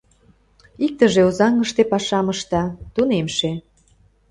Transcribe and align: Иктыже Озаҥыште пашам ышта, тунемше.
Иктыже 0.85 1.21
Озаҥыште 1.29 1.81
пашам 1.91 2.27
ышта, 2.33 2.63
тунемше. 2.93 3.51